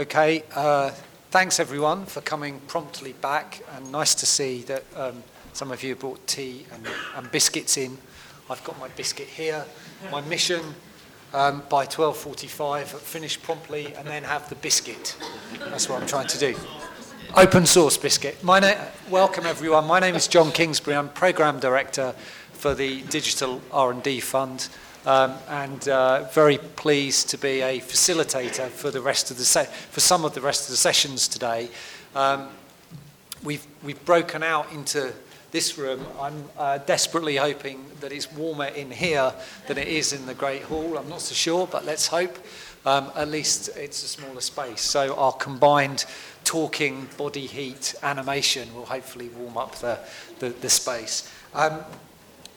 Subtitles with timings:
[0.00, 0.88] Okay, uh,
[1.30, 5.94] thanks everyone for coming promptly back, and nice to see that um, some of you
[5.94, 7.98] brought tea and, and biscuits in.
[8.48, 9.62] I've got my biscuit here.
[10.10, 10.62] My mission
[11.34, 15.18] um, by 12.45, finish promptly, and then have the biscuit.
[15.68, 16.56] That's what I'm trying to do.
[17.36, 18.42] Open source biscuit.
[18.42, 19.86] My na- welcome everyone.
[19.86, 20.96] My name is Jon Kingsbury.
[20.96, 22.14] I'm program director
[22.52, 24.70] for the Digital R&D Fund,
[25.06, 29.68] um, and uh, very pleased to be a facilitator for the rest of the se-
[29.90, 31.68] for some of the rest of the sessions today.
[32.14, 32.48] Um,
[33.42, 35.12] we've we've broken out into
[35.50, 36.04] this room.
[36.20, 39.32] I'm uh, desperately hoping that it's warmer in here
[39.66, 40.96] than it is in the Great Hall.
[40.96, 42.38] I'm not so sure, but let's hope.
[42.86, 44.80] Um, at least it's a smaller space.
[44.80, 46.06] So our combined
[46.44, 49.98] talking, body heat, animation will hopefully warm up the,
[50.38, 51.30] the, the space.
[51.52, 51.80] Um,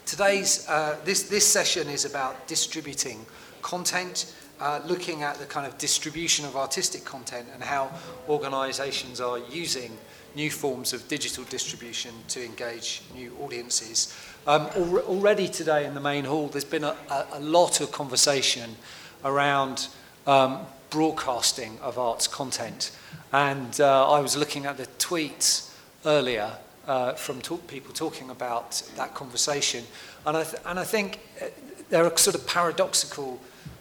[0.05, 3.25] today's, uh, this, this session is about distributing
[3.62, 7.91] content, uh, looking at the kind of distribution of artistic content and how
[8.29, 9.98] organizations are using
[10.35, 14.15] new forms of digital distribution to engage new audiences.
[14.48, 17.91] Um, al- already today in the main hall, there's been a, a, a lot of
[17.91, 18.76] conversation
[19.24, 19.87] around
[20.26, 20.59] um,
[20.90, 22.91] broadcasting of arts content.
[23.31, 25.71] And uh, I was looking at the tweets
[26.05, 29.84] earlier uh, from talk, people talking about that conversation.
[30.26, 31.45] And I, th- and I think uh,
[31.90, 33.40] there are sort of paradoxical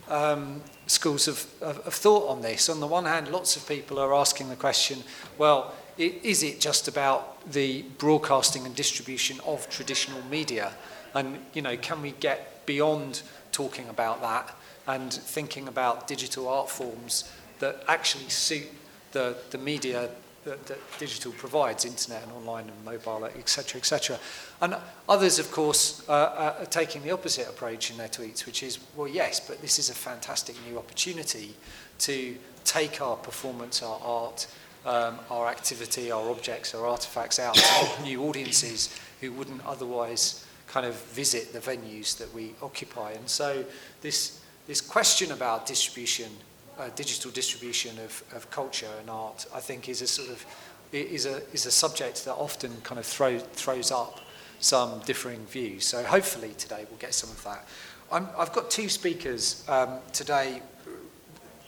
[0.09, 2.69] um, schools of, of, of thought on this.
[2.69, 4.99] On the one hand, lots of people are asking the question,
[5.39, 10.73] well, is it just about the broadcasting and distribution of traditional media?
[11.15, 13.23] And, you know, can we get beyond
[13.53, 14.57] talking about that
[14.87, 18.69] and thinking about digital art forms that actually suit
[19.13, 20.09] the, the media
[20.45, 24.19] that, that digital provides, internet and online and mobile, etc., etc.
[24.61, 24.77] And
[25.09, 29.09] others, of course, uh, are taking the opposite approach in their tweets, which is, well,
[29.09, 31.55] yes, but this is a fantastic new opportunity
[32.01, 34.47] to take our performance, our art,
[34.85, 40.87] um, our activity, our objects, our artifacts out to new audiences who wouldn't otherwise kind
[40.87, 43.13] of visit the venues that we occupy.
[43.13, 43.65] And so
[44.01, 46.31] this, this question about distribution,
[46.79, 50.45] uh, digital distribution of, of culture and art, I think is a sort of
[50.93, 54.21] is a, is a subject that often kind of throw, throws up
[54.61, 55.87] some differing views.
[55.87, 57.67] So hopefully today we'll get some of that.
[58.11, 60.61] I'm, I've got two speakers um, today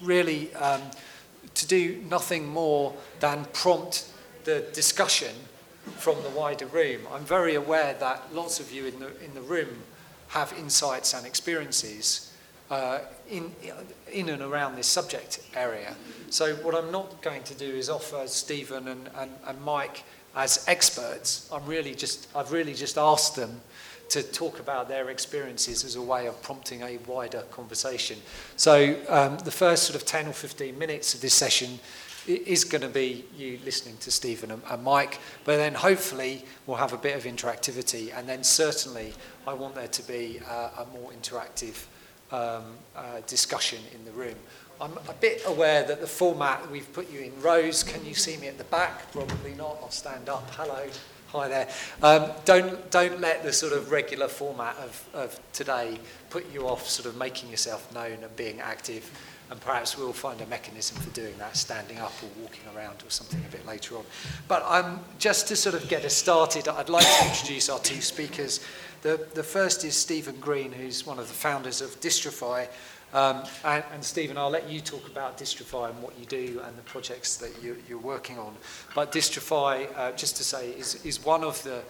[0.02, 0.82] really um,
[1.54, 4.10] to do nothing more than prompt
[4.44, 5.34] the discussion
[5.96, 7.00] from the wider room.
[7.12, 9.82] I'm very aware that lots of you in the, in the room
[10.28, 12.33] have insights and experiences
[12.74, 12.98] uh,
[13.30, 13.52] in,
[14.10, 15.94] in and around this subject area.
[16.30, 20.02] So what I'm not going to do is offer Stephen and, and, and Mike
[20.34, 21.48] as experts.
[21.52, 23.60] I'm really just, I've really just asked them
[24.08, 28.18] to talk about their experiences as a way of prompting a wider conversation.
[28.56, 31.78] So um, the first sort of 10 or 15 minutes of this session
[32.26, 36.78] is going to be you listening to Stephen and, and Mike, but then hopefully we'll
[36.78, 39.12] have a bit of interactivity, and then certainly
[39.46, 41.84] I want there to be uh, a more interactive
[42.34, 42.64] um,
[42.96, 44.34] uh, discussion in the room.
[44.80, 47.82] I'm a bit aware that the format, we've put you in rows.
[47.84, 49.12] Can you see me at the back?
[49.12, 49.78] Probably not.
[49.80, 50.50] I'll stand up.
[50.50, 50.86] Hello.
[51.28, 51.68] Hi there.
[52.02, 55.98] Um, don't, don't let the sort of regular format of, of today
[56.30, 59.10] put you off sort of making yourself known and being active.
[59.50, 63.10] And perhaps we'll find a mechanism for doing that, standing up or walking around or
[63.10, 64.04] something a bit later on.
[64.48, 68.00] But um, just to sort of get us started, I'd like to introduce our two
[68.00, 68.60] speakers.
[69.04, 72.68] The, the first is Stephen Green, who's one of the founders of Distrify.
[73.12, 76.74] Um, and, and Stephen, I'll let you talk about Distrify and what you do and
[76.74, 78.56] the projects that you, you're working on.
[78.94, 81.82] But Distrify, uh, just to say, is, is one of the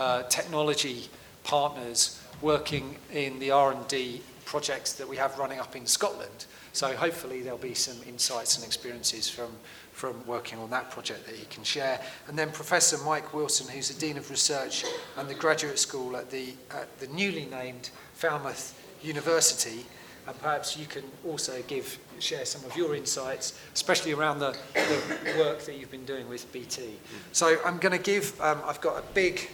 [0.00, 1.04] uh, technology
[1.44, 6.46] partners working in the R&D projects that we have running up in Scotland.
[6.72, 9.52] So hopefully there'll be some insights and experiences from,
[9.96, 11.98] from working on that project that he can share.
[12.28, 14.84] And then Professor Mike Wilson, who's the Dean of Research
[15.16, 19.86] and the Graduate School at the, at the newly named Falmouth University,
[20.28, 25.34] and perhaps you can also give share some of your insights, especially around the, the
[25.38, 26.90] work that you've been doing with BT.
[27.32, 29.48] So I'm going to give, um, I've got a big,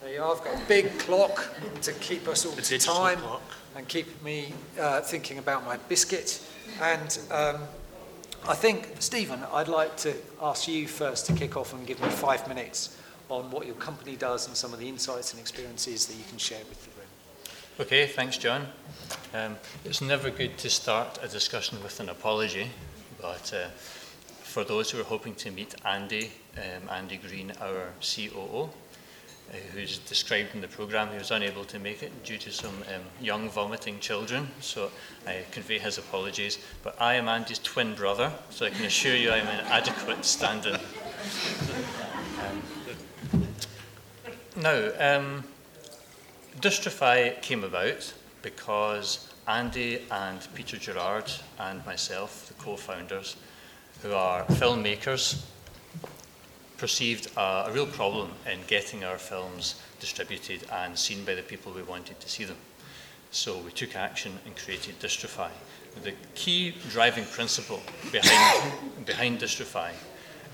[0.00, 1.46] there you are, I've got a big clock
[1.82, 3.42] to keep us all The to time clock.
[3.76, 6.40] and keep me uh, thinking about my biscuit.
[6.80, 7.56] And um,
[8.48, 12.08] I think, Stephen, I'd like to ask you first to kick off and give me
[12.08, 12.96] five minutes
[13.28, 16.38] on what your company does and some of the insights and experiences that you can
[16.38, 17.08] share with the room.
[17.80, 18.68] Okay, thanks, Jon.
[19.34, 22.68] Um, it's never good to start a discussion with an apology,
[23.20, 23.66] but uh,
[24.44, 28.70] for those who are hoping to meet Andy, um, Andy Green, our COO,
[29.72, 33.02] who's described in the programme, he was unable to make it due to some um,
[33.20, 34.90] young vomiting children, so
[35.26, 36.58] I convey his apologies.
[36.82, 40.74] But I am Andy's twin brother, so I can assure you I'm in adequate standing.
[40.74, 42.62] Um,
[44.56, 45.44] now, um,
[46.60, 53.36] Distrify came about because Andy and Peter Gerard and myself, the co-founders,
[54.02, 55.44] who are filmmakers,
[56.78, 61.82] perceived a, real problem in getting our films distributed and seen by the people we
[61.82, 62.56] wanted to see them.
[63.30, 65.50] So we took action and created Distrify.
[66.02, 67.80] The key driving principle
[68.12, 68.72] behind,
[69.06, 69.92] behind Distrify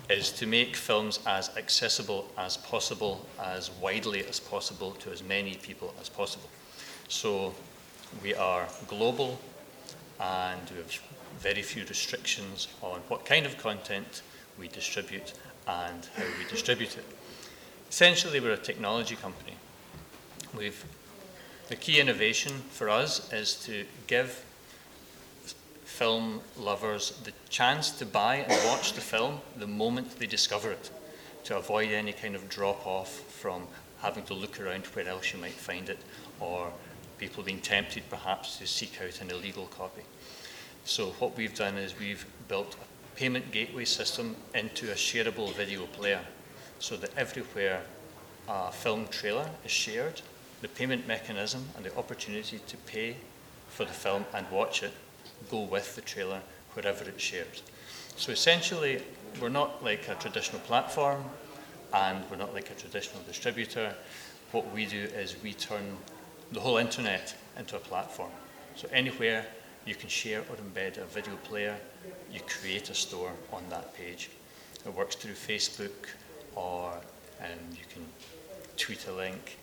[0.09, 5.55] is to make films as accessible as possible, as widely as possible to as many
[5.57, 6.49] people as possible.
[7.09, 7.55] So
[8.23, 9.39] we are global
[10.21, 11.01] and we have
[11.39, 14.23] very few restrictions on what kind of content
[14.59, 15.33] we distribute
[15.67, 17.05] and how we distribute it.
[17.89, 19.55] Essentially, we're a technology company.
[20.57, 20.85] We've,
[21.69, 24.45] the key innovation for us is to give
[25.85, 30.91] film lovers the chance to buy and watch the film the moment they discover it,
[31.45, 33.67] to avoid any kind of drop off from
[34.01, 35.99] having to look around where else you might find it,
[36.41, 36.73] or
[37.19, 40.03] people being tempted perhaps to seek out an illegal copy.
[40.85, 45.87] So, what we've done is we've built a payment gateway system into a shareable video
[45.87, 46.21] player
[46.79, 47.83] so that everywhere
[48.49, 50.21] a film trailer is shared,
[50.61, 53.17] the payment mechanism and the opportunity to pay
[53.69, 54.93] for the film and watch it
[55.51, 56.41] go with the trailer
[56.75, 57.61] wherever it's shared.
[58.17, 59.03] So essentially,
[59.41, 61.25] we're not like a traditional platform
[61.93, 63.95] and we're not like a traditional distributor.
[64.53, 65.97] What we do is we turn
[66.53, 68.31] the whole internet into a platform.
[68.77, 69.47] So anywhere
[69.87, 71.77] you can share or embed a video player,
[72.33, 74.31] you create a store on that page.
[74.87, 76.09] It works through Facebook
[76.55, 76.93] or
[77.41, 78.05] um, you can
[78.77, 79.59] tweet a link.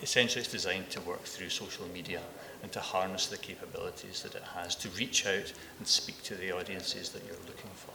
[0.00, 2.20] Essentially, it's designed to work through social media
[2.62, 6.52] and to harness the capabilities that it has to reach out and speak to the
[6.52, 7.92] audiences that you're looking for.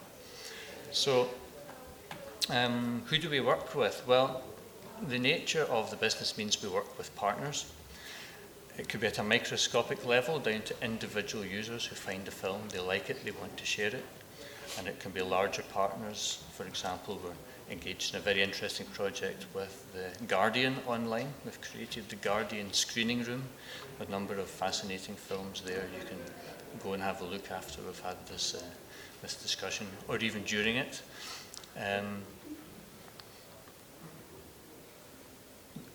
[0.91, 1.29] So,
[2.49, 4.03] um, who do we work with?
[4.05, 4.43] Well,
[5.07, 7.71] the nature of the business means we work with partners.
[8.77, 12.61] It could be at a microscopic level down to individual users who find a film,
[12.69, 14.03] they like it, they want to share it.
[14.79, 16.43] And it can be larger partners.
[16.53, 21.31] For example, we're engaged in a very interesting project with the Guardian online.
[21.45, 23.43] We've created the Guardian screening room,
[23.99, 25.85] a number of fascinating films there.
[25.99, 26.17] You can
[26.81, 28.63] go and have a look after we've had this, uh,
[29.21, 31.03] this discussion, or even during it.
[31.77, 32.23] Um,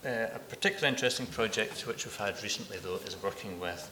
[0.06, 3.91] Uh, a particularly interesting project which we've had recently, though, is working with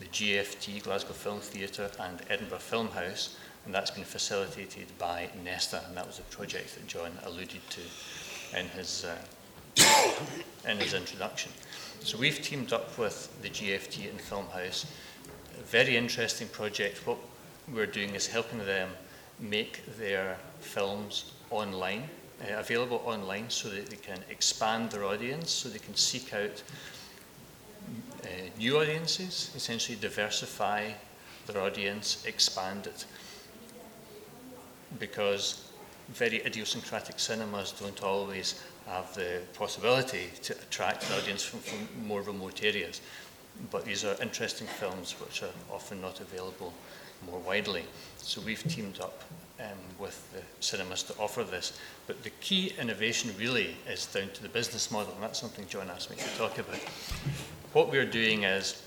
[0.00, 3.34] the GFT, Glasgow Film Theatre, and Edinburgh Filmhouse,
[3.66, 8.58] and that's been facilitated by Nesta, and that was a project that Jon alluded to
[8.58, 9.76] in his, uh,
[10.70, 11.52] in his introduction.
[12.00, 14.86] So we've teamed up with the GFT and Filmhouse.
[15.60, 17.06] A very interesting project.
[17.06, 17.18] What
[17.70, 18.88] we're doing is helping them
[19.38, 22.04] make their films online
[22.40, 26.62] uh, available online so that they can expand their audience, so they can seek out
[28.24, 30.90] uh, new audiences, essentially diversify
[31.46, 33.04] their audience, expand it.
[34.98, 35.68] Because
[36.10, 42.22] very idiosyncratic cinemas don't always have the possibility to attract an audience from, from more
[42.22, 43.00] remote areas.
[43.70, 46.72] But these are interesting films which are often not available
[47.26, 47.84] more widely.
[48.18, 49.22] So we've teamed up
[49.60, 51.78] um, with the cinemas to offer this.
[52.06, 55.90] But the key innovation really is down to the business model, and that's something Jon
[55.90, 56.80] asked me to talk about.
[57.72, 58.82] What we're doing is,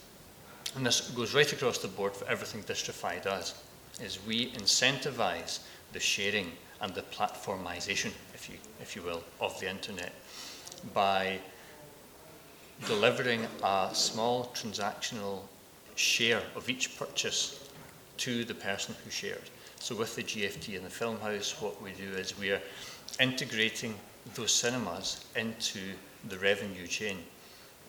[0.75, 3.55] and this goes right across the board for everything Distrify does,
[4.01, 5.59] is we incentivize
[5.93, 10.13] the sharing and the platformization, if you, if you will, of the internet
[10.93, 11.39] by
[12.85, 15.39] delivering a small transactional
[15.95, 17.69] share of each purchase
[18.17, 19.49] to the person who shared.
[19.85, 22.61] So with the GFT and the Filmhouse, what we do is we are
[23.19, 23.93] integrating
[24.33, 25.79] those cinemas into
[26.27, 27.19] the revenue chain.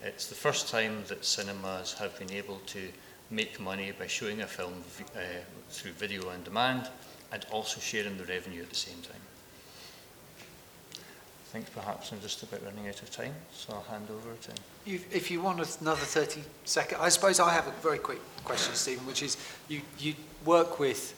[0.03, 2.89] It's the first time that cinemas have been able to
[3.31, 4.75] make money by showing a film
[5.17, 5.21] uh,
[5.71, 6.91] through video on demand
[7.33, 9.23] and also sharing the revenue at the same time.
[10.93, 14.51] I think perhaps I'm just about running out of time, so I'll hand over to.
[14.85, 18.75] You, if you want another 30 seconds, I suppose I have a very quick question,
[18.75, 19.39] Stephen, which is
[19.69, 21.15] you, you work with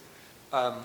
[0.52, 0.82] um,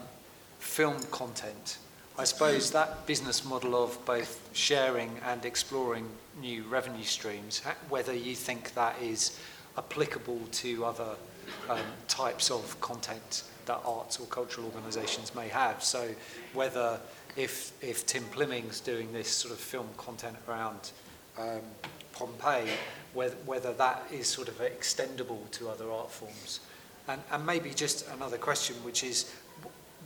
[0.60, 1.77] film content.
[2.17, 6.08] I suppose that business model of both sharing and exploring
[6.39, 9.39] new revenue streams, whether you think that is
[9.77, 11.15] applicable to other
[11.70, 15.84] um, types of content that arts or cultural organisations may have.
[15.84, 16.10] So
[16.53, 17.00] whether
[17.36, 20.91] if if Tim Plimming's doing this sort of film content around
[21.39, 21.62] um,
[22.13, 22.70] Pompeii,
[23.13, 26.60] whether, whether that is sort of extendable to other art forms.
[27.08, 29.34] And, and maybe just another question, which is,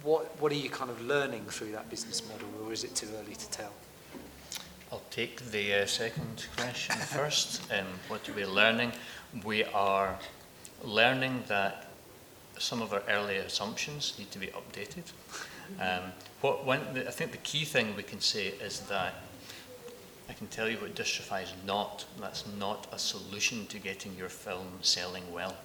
[0.08, 3.10] what, what are you kind of learning through that business model, or is it too
[3.20, 3.74] early to tell?
[4.90, 7.62] I'll take the uh, second question first.
[7.74, 8.94] Um, what are we learning?
[9.44, 10.18] We are
[10.82, 11.90] learning that
[12.58, 15.12] some of our early assumptions need to be updated.
[15.82, 19.16] Um, what, I think the key thing we can say is that
[20.30, 22.06] I can tell you what Distrify is not.
[22.22, 25.58] That's not a solution to getting your film selling well.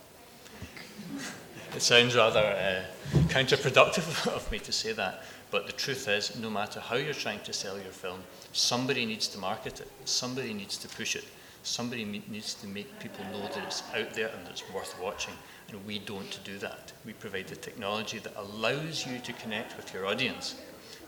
[1.75, 6.51] It sounds rather uh, counterproductive of me to say that, but the truth is, no
[6.51, 8.21] matter how you're trying to sell your film,
[8.53, 11.25] somebody needs to market it, somebody needs to push it,
[11.63, 15.33] somebody needs to make people know that it's out there and that it's worth watching.
[15.71, 16.93] And we don't do that.
[17.07, 20.57] We provide the technology that allows you to connect with your audience.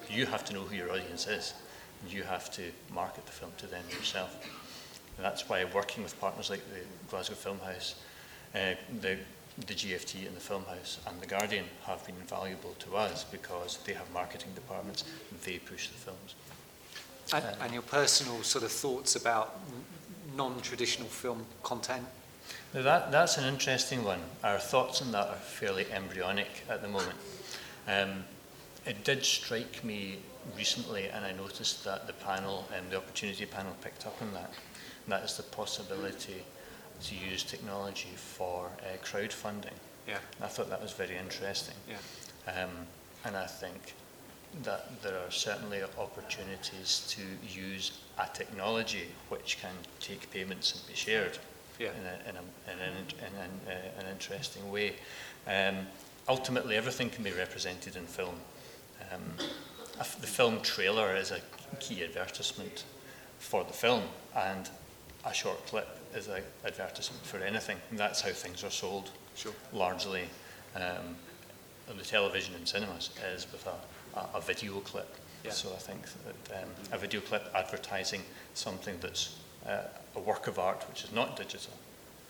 [0.08, 1.52] You have to know who your audience is
[2.02, 4.34] and you have to market the film to them yourself.
[5.16, 7.94] And that's why working with partners like the Glasgow Filmhouse,
[8.54, 9.18] uh, the,
[9.58, 13.92] the GFT and the Filmhouse and the Guardian have been invaluable to us because they
[13.92, 16.34] have marketing departments, and they push the films.
[17.32, 19.60] And, uh, and your personal sort of thoughts about
[20.36, 22.04] non-traditional film content?
[22.74, 24.20] Now that, that's an interesting one.
[24.42, 27.16] Our thoughts on that are fairly embryonic at the moment.
[27.86, 28.24] Um,
[28.86, 30.18] it did strike me
[30.56, 34.52] recently, and I noticed that the panel, um, the opportunity panel, picked up on that.
[35.04, 36.42] And that is the possibility
[37.02, 39.76] to use technology for uh, crowdfunding.
[40.06, 40.18] Yeah.
[40.42, 41.74] I thought that was very interesting.
[41.88, 42.62] Yeah.
[42.64, 42.70] Um,
[43.24, 43.94] and I think
[44.62, 47.22] that there are certainly opportunities to
[47.60, 51.38] use a technology which can take payments and be shared
[51.80, 51.88] yeah.
[51.88, 54.94] in, a, in, a, in, an, in an, uh, an interesting way.
[55.48, 55.86] Um,
[56.28, 58.36] ultimately, everything can be represented in film.
[59.12, 59.22] Um,
[59.96, 61.40] the film trailer is a
[61.80, 62.84] key advertisement
[63.38, 64.02] for the film,
[64.36, 64.68] and
[65.24, 67.76] a short clip is an advertisement for anything.
[67.90, 69.52] And that's how things are sold, sure.
[69.72, 70.24] largely.
[70.74, 71.16] Um,
[71.90, 75.14] on the television and cinemas is with a, a, a video clip.
[75.44, 75.50] Yeah.
[75.50, 78.22] So I think that um, a video clip advertising
[78.54, 79.82] something that's uh,
[80.16, 81.74] a work of art, which is not digital,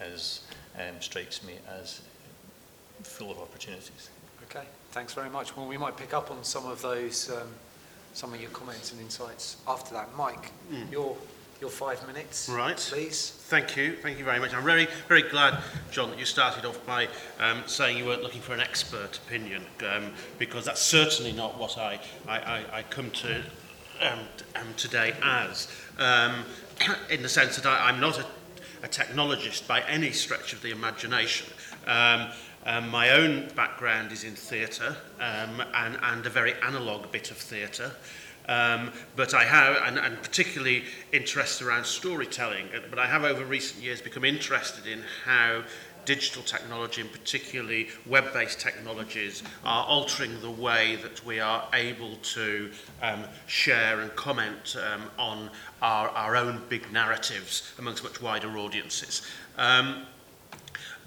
[0.01, 0.43] is
[0.77, 2.01] um, strikes me as
[3.03, 4.11] full of opportunities.
[4.51, 5.57] Okay, thanks very much.
[5.57, 7.49] Well, we might pick up on some of those, um,
[8.13, 10.09] some of your comments and insights after that.
[10.17, 10.91] Mike, mm.
[10.91, 11.17] your
[11.61, 12.77] your five minutes, right?
[12.77, 13.31] Please.
[13.31, 14.55] Thank you, thank you very much.
[14.55, 17.09] I'm very very glad, Jon, that you started off by
[17.39, 21.79] um, saying you weren't looking for an expert opinion, um, because that's certainly not what
[21.79, 23.37] I I, I, I come to
[24.03, 24.19] um,
[24.57, 25.69] um, today as,
[25.99, 26.45] um,
[27.11, 28.27] in the sense that I, I'm not a,
[28.83, 31.53] a technologist by any stretch of the imagination.
[31.87, 32.29] Um,
[32.67, 37.37] Um, my own background is in theatre um, and, and a very analogue bit of
[37.37, 37.93] theatre.
[38.47, 43.45] Um, but I have, and, and particularly interested around storytelling, uh, but I have over
[43.45, 45.63] recent years become interested in how
[46.05, 52.71] digital technology and particularly web-based technologies are altering the way that we are able to
[53.01, 59.23] um, share and comment um, on our, our own big narratives amongst much wider audiences.
[59.57, 60.07] Um,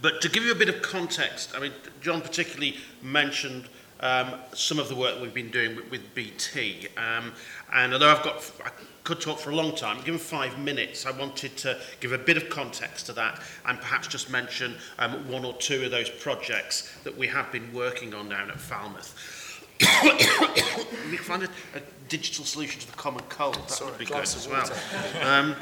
[0.01, 3.67] But to give you a bit of context, I mean, John particularly mentioned
[3.99, 6.87] um, some of the work we've been doing with, with BT.
[6.97, 7.33] Um,
[7.73, 8.69] and although I've got, I
[9.03, 12.37] could talk for a long time, given five minutes, I wanted to give a bit
[12.37, 16.93] of context to that and perhaps just mention um, one or two of those projects
[17.03, 19.15] that we have been working on down at Falmouth.
[21.09, 23.55] we find a, a digital solution to the common cold.
[23.55, 24.69] That Sorry, would be good as well.
[25.21, 25.55] Um,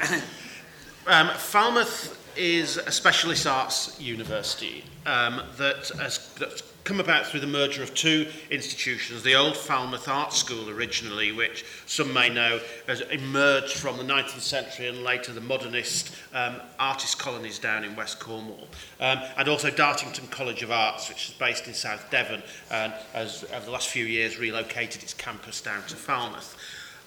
[1.06, 7.46] um, Falmouth is a specialist arts university um, that has that's come about through the
[7.48, 13.00] merger of two institutions, the old Falmouth Art School originally, which some may know has
[13.00, 18.20] emerged from the 19th century and later the modernist um, artist colonies down in West
[18.20, 18.68] Cornwall,
[19.00, 22.40] um, and also Dartington College of Arts, which is based in South Devon
[22.70, 26.56] and has, over the last few years, relocated its campus down to Falmouth.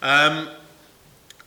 [0.02, 0.50] Um,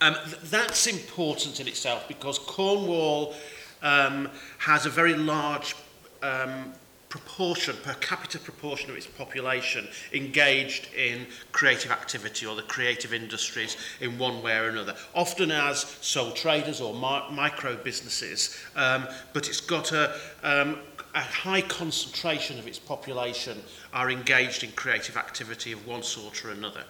[0.01, 3.35] um, th that's important in itself because Cornwall
[3.83, 5.77] um, has a very large
[6.23, 6.73] um,
[7.12, 13.76] proportion, per capita proportion of its population engaged in creative activity or the creative industries
[14.00, 19.47] in one way or another, often as sole traders or mi micro businesses, um, but
[19.47, 20.78] it's got a, um,
[21.14, 26.50] a high concentration of its population are engaged in creative activity of one sort or
[26.52, 26.83] another.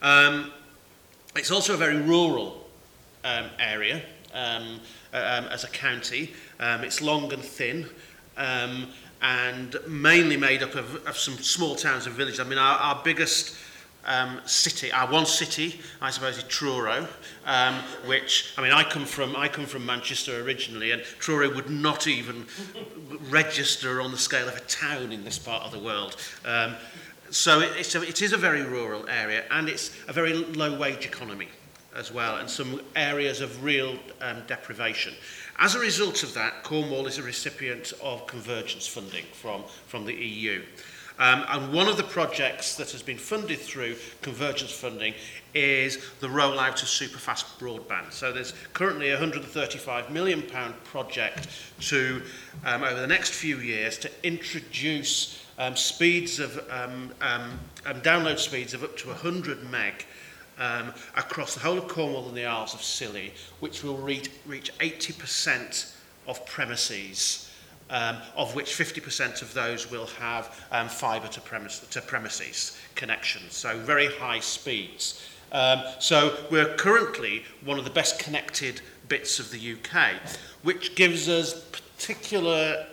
[0.00, 0.52] Um,
[1.36, 2.66] it's also a very rural
[3.24, 4.00] um, area.
[4.32, 4.80] Um,
[5.12, 6.32] um, as a county.
[6.60, 7.88] Um, it's long and thin.
[8.36, 8.86] Um,
[9.22, 12.40] and mainly made up of, of some small towns and villages.
[12.40, 13.56] I mean, our, our biggest
[14.06, 17.06] um, city, our one city, I suppose, is Truro,
[17.44, 17.74] um,
[18.06, 22.06] which I mean, I come from I come from Manchester originally, and Truro would not
[22.06, 22.46] even
[23.28, 26.16] register on the scale of a town in this part of the world.
[26.44, 26.74] Um,
[27.30, 30.78] so it, it's a, it is a very rural area, and it's a very low
[30.78, 31.48] wage economy
[31.94, 35.12] as well, and some areas of real um, deprivation.
[35.60, 40.14] As a result of that, Cornwall is a recipient of convergence funding from, from the
[40.14, 40.62] EU.
[41.18, 45.12] Um, and one of the projects that has been funded through convergence funding
[45.52, 48.10] is the rollout of superfast broadband.
[48.10, 51.48] So there's currently a 135 million pound project
[51.80, 52.22] to,
[52.64, 58.38] um, over the next few years, to introduce um, speeds of, um, um, um, download
[58.38, 60.06] speeds of up to 100 meg
[60.60, 64.72] um, across the whole of Cornwall and the Isles of Scilly, which will reach, reach
[64.78, 65.94] 80%
[66.28, 67.50] of premises
[67.90, 73.54] um, of which 50% of those will have um, fibre to, premise, to premises connections,
[73.54, 75.26] so very high speeds.
[75.52, 80.12] Um, so we're currently one of the best connected bits of the UK,
[80.62, 82.86] which gives us particular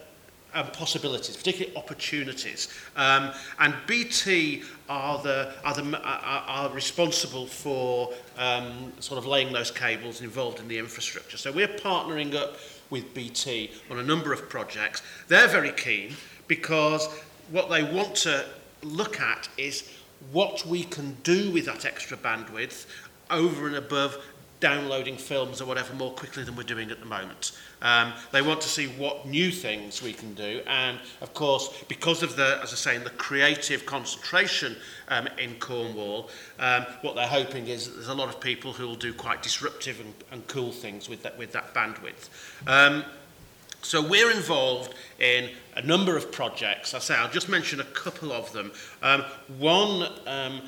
[0.55, 2.67] um, possibilities, particularly opportunities.
[2.95, 9.51] Um, and BT are, the, are, the, are, are responsible for um, sort of laying
[9.53, 11.38] those cables involved in the infrastructure.
[11.38, 12.58] So we're partnering up
[12.89, 15.01] with BT on a number of projects.
[15.27, 16.15] They're very keen
[16.48, 17.08] because
[17.51, 18.46] what they want to
[18.84, 19.89] look at is
[20.32, 22.86] what we can do with that extra bandwidth
[23.29, 24.17] over and above
[24.60, 27.52] downloading films or whatever more quickly than we're doing at the moment.
[27.82, 32.24] Um, they want to see what new things we can do and of course because
[32.24, 34.76] of the as I say the creative concentration
[35.10, 38.88] um, in Cornwall um, what they're hoping is that there's a lot of people who
[38.88, 42.30] will do quite disruptive and, and cool things with that with that bandwidth.
[42.66, 43.06] Um,
[43.84, 46.94] so we're involved in a number of projects.
[46.96, 48.72] I say I'll just mention a couple of them.
[49.04, 49.24] Um,
[49.60, 50.62] one um,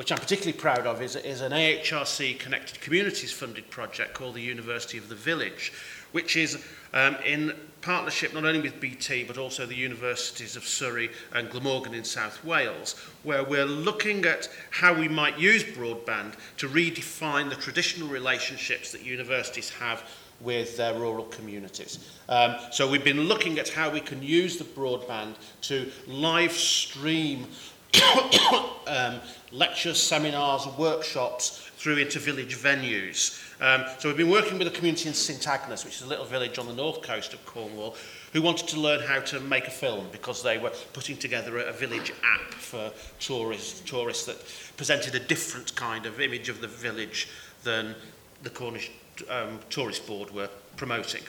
[0.00, 4.40] which I'm particularly proud of, is, is an AHRC Connected Communities funded project called the
[4.40, 5.74] University of the Village,
[6.12, 6.64] which is
[6.94, 7.52] um, in
[7.82, 12.42] partnership not only with BT but also the universities of Surrey and Glamorgan in South
[12.42, 18.92] Wales, where we're looking at how we might use broadband to redefine the traditional relationships
[18.92, 20.02] that universities have
[20.40, 22.10] with their rural communities.
[22.30, 27.46] Um, so we've been looking at how we can use the broadband to live stream
[28.86, 29.20] um,
[29.52, 33.42] lectures, seminars, workshops through into village venues.
[33.60, 36.24] Um, so we've been working with a community in St Agnes, which is a little
[36.24, 37.96] village on the north coast of Cornwall,
[38.32, 41.64] who wanted to learn how to make a film because they were putting together a,
[41.64, 44.36] a village app for tourists, tourists that
[44.76, 47.28] presented a different kind of image of the village
[47.64, 47.94] than
[48.42, 48.90] the Cornish
[49.28, 51.22] um, Tourist Board were promoting.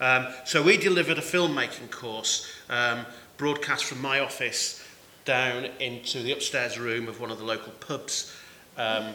[0.00, 4.81] Um, so we delivered a filmmaking course um, broadcast from my office
[5.24, 8.34] down into the upstairs room of one of the local pubs
[8.76, 9.14] um,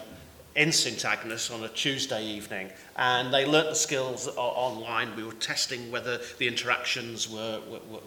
[0.56, 5.14] in St Agnes on a Tuesday evening and they learnt the skills online.
[5.16, 8.00] We were testing whether the interactions were, were, were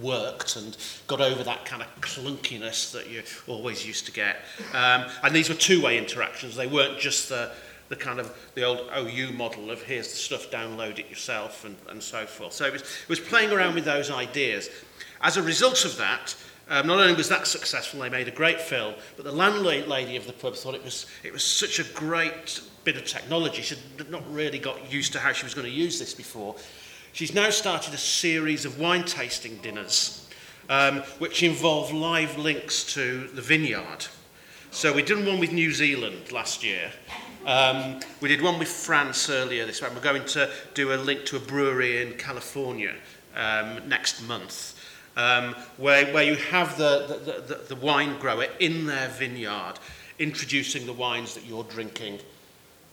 [0.00, 4.36] worked and got over that kind of clunkiness that you always used to get.
[4.72, 6.56] Um, and these were two-way interactions.
[6.56, 7.52] They weren't just the,
[7.88, 11.76] the kind of the old OU model of here's the stuff, download it yourself and,
[11.88, 12.52] and so forth.
[12.52, 14.68] So it was, it was playing around with those ideas.
[15.20, 16.34] As a result of that,
[16.68, 20.26] Um, not only was that successful, they made a great film, but the landlady of
[20.26, 23.60] the pub thought it was, it was such a great bit of technology.
[23.60, 26.56] She had not really got used to how she was going to use this before.
[27.12, 30.26] She's now started a series of wine tasting dinners,
[30.70, 34.06] um, which involve live links to the vineyard.
[34.70, 36.90] So we did one with New Zealand last year.
[37.46, 39.94] Um, we did one with France earlier this month.
[39.94, 42.94] We're going to do a link to a brewery in California
[43.36, 44.74] um, next month
[45.16, 49.74] um, where, where you have the, the, the, the wine grower in their vineyard
[50.18, 52.20] introducing the wines that you're drinking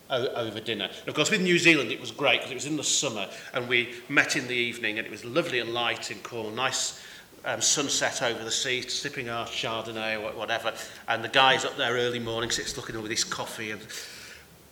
[0.10, 0.86] over dinner.
[0.86, 3.28] And of course, with New Zealand, it was great because it was in the summer
[3.54, 7.02] and we met in the evening and it was lovely and light in Cornwall, nice
[7.46, 10.74] um, sunset over the sea, sipping our Chardonnay or whatever.
[11.08, 13.72] And the guy's up there early morning, sits looking over his coffee.
[13.72, 13.82] And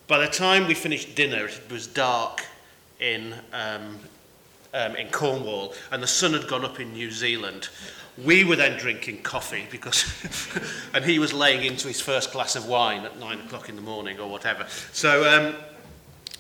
[0.08, 2.46] by the time we finished dinner, it was dark
[3.00, 3.98] in um,
[4.74, 7.70] um, in Cornwall, and the sun had gone up in New Zealand.
[8.24, 10.06] We were then drinking coffee because,
[10.94, 13.82] and he was laying into his first glass of wine at nine o'clock in the
[13.82, 14.66] morning or whatever.
[14.92, 15.56] So, um,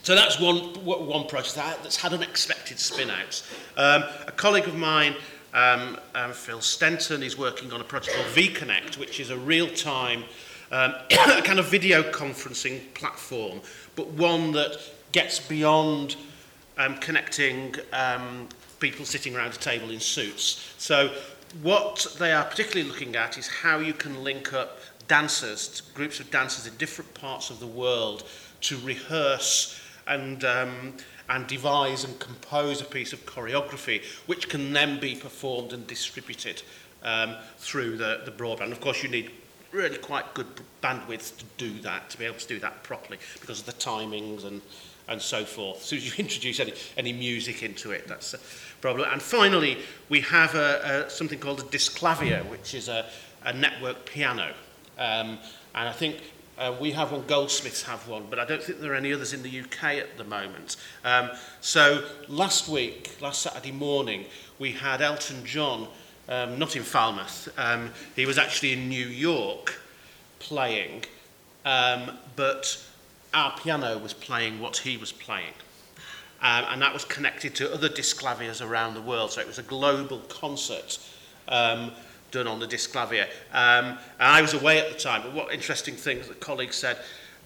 [0.04, 3.50] so that's one one project that's had unexpected spin outs.
[3.78, 5.16] Um, a colleague of mine,
[5.54, 9.68] um, um, Phil Stenton, is working on a project called VConnect, which is a real
[9.68, 10.24] time
[10.72, 10.94] um,
[11.44, 13.62] kind of video conferencing platform,
[13.96, 14.78] but one that
[15.12, 16.16] gets beyond
[16.80, 18.48] um, connecting um,
[18.80, 20.74] people sitting around a table in suits.
[20.78, 21.12] So
[21.62, 26.32] what they are particularly looking at is how you can link up dancers, groups of
[26.32, 28.24] dancers in different parts of the world
[28.62, 30.94] to rehearse and um,
[31.30, 36.64] and devise and compose a piece of choreography which can then be performed and distributed
[37.04, 38.72] um, through the, the broadband.
[38.72, 39.30] Of course, you need
[39.72, 40.48] really quite good
[40.82, 44.44] bandwidth to do that, to be able to do that properly because of the timings
[44.44, 44.62] and,
[45.10, 45.78] and so forth.
[45.78, 48.40] As soon as you introduce any, any music into it, that's a
[48.80, 49.10] problem.
[49.12, 53.06] And finally, we have a, a, something called a Disklavier, which is a,
[53.44, 54.54] a network piano.
[54.98, 55.40] Um,
[55.76, 56.22] and I think
[56.60, 59.32] Uh, we have one, Goldsmiths have one, but I don't think there are any others
[59.32, 60.76] in the UK at the moment.
[61.06, 64.26] Um, so last week, last Saturday morning,
[64.60, 65.88] we had Elton John,
[66.28, 69.80] um, not in Falmouth, um, he was actually in New York
[70.40, 71.06] playing,
[71.64, 72.86] um, but
[73.34, 75.54] our piano was playing what he was playing.
[76.42, 79.64] Um, and that was connected to other Disklaviers around the world, so it was a
[79.64, 81.00] global concert.
[81.48, 81.92] Um,
[82.32, 83.26] done on the Disklavier.
[83.54, 86.98] Um, and I was away at the time, but what interesting things the colleagues said,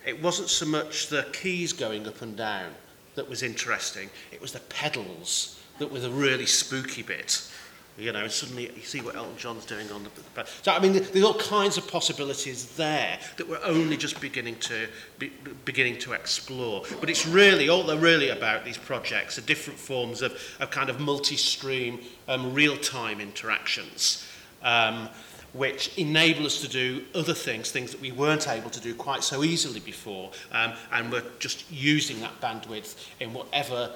[0.05, 2.71] it wasn't so much the keys going up and down
[3.15, 7.49] that was interesting, it was the pedals that were the really spooky bit.
[7.97, 10.09] You know, and suddenly you see what Elton John's doing on the...
[10.33, 14.55] the so, I mean, there's all kinds of possibilities there that we're only just beginning
[14.61, 14.87] to,
[15.19, 15.31] be,
[15.63, 16.83] beginning to explore.
[16.99, 20.89] But it's really, all they're really about, these projects, are different forms of, of kind
[20.89, 24.25] of multi-stream, um, real-time interactions
[24.63, 25.09] um,
[25.53, 29.23] which enable us to do other things, things that we weren't able to do quite
[29.23, 33.91] so easily before, um, and we're just using that bandwidth in whatever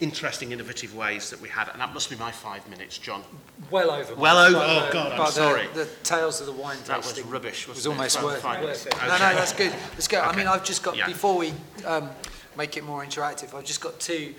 [0.00, 1.68] interesting, innovative ways that we had.
[1.68, 3.22] And that must be my five minutes, Jon.
[3.70, 4.14] Well over.
[4.14, 4.56] Well over.
[4.56, 5.66] Oh, uh, God, I'm but sorry.
[5.68, 7.96] The, the Tales of the Wine That was rubbish, was wasn't it?
[7.96, 8.62] almost Well, worth, fine.
[8.62, 8.94] worth it.
[8.94, 9.06] Okay.
[9.06, 9.72] No, no, that's good.
[9.94, 10.20] Let's go.
[10.20, 11.06] I mean, I've just got, Yeah.
[11.06, 11.52] before we
[11.84, 12.10] um,
[12.56, 14.34] make it more interactive, I've just got two